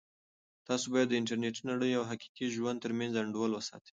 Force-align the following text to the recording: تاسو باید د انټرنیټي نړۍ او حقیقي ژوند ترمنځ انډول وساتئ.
تاسو 0.67 0.85
باید 0.93 1.07
د 1.09 1.13
انټرنیټي 1.19 1.61
نړۍ 1.71 1.91
او 1.97 2.03
حقیقي 2.11 2.47
ژوند 2.55 2.77
ترمنځ 2.85 3.13
انډول 3.21 3.51
وساتئ. 3.53 3.89